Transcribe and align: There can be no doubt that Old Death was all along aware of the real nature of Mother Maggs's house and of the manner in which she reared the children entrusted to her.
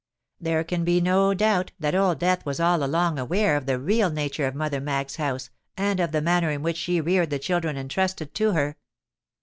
There 0.39 0.63
can 0.63 0.83
be 0.83 0.99
no 0.99 1.35
doubt 1.35 1.73
that 1.79 1.93
Old 1.93 2.17
Death 2.17 2.43
was 2.43 2.59
all 2.59 2.83
along 2.83 3.19
aware 3.19 3.55
of 3.55 3.67
the 3.67 3.77
real 3.77 4.09
nature 4.09 4.47
of 4.47 4.55
Mother 4.55 4.79
Maggs's 4.81 5.17
house 5.17 5.51
and 5.77 5.99
of 5.99 6.11
the 6.11 6.23
manner 6.23 6.49
in 6.49 6.63
which 6.63 6.77
she 6.77 6.99
reared 6.99 7.29
the 7.29 7.37
children 7.37 7.77
entrusted 7.77 8.33
to 8.33 8.53
her. 8.53 8.77